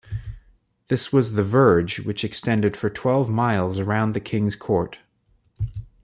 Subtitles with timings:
[0.87, 4.97] This was the verge, which extended for twelve miles around the king's court.